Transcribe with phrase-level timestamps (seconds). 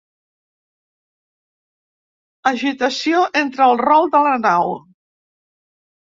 [2.51, 4.73] Agitació entre el rol de la nau.